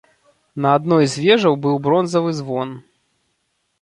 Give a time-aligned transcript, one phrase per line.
[0.65, 2.69] На адной з вежаў быў бронзавы звон.